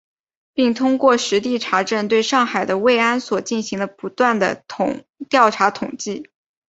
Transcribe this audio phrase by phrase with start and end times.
[0.55, 4.63] 并通过实地查证，对上海的慰安所进行了不断地
[5.29, 6.27] 调查统计